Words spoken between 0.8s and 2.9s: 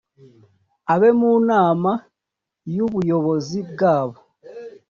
abe mu nama y